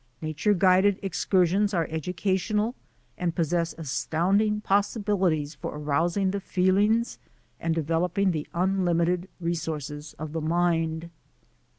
Nature 0.19 0.55
guided 0.55 0.97
excur 1.03 1.45
sions 1.45 1.75
are 1.75 1.87
educational 1.91 2.73
and 3.19 3.35
possess 3.35 3.73
astounding 3.77 4.59
pos 4.59 4.97
sibilities 4.97 5.55
for 5.55 5.77
arousing 5.77 6.31
the 6.31 6.39
feelings 6.41 7.19
and 7.59 7.75
developing 7.75 8.31
the 8.31 8.47
unlimited 8.51 9.29
resources 9.39 10.15
of 10.17 10.33
the 10.33 10.41
mind. 10.41 11.11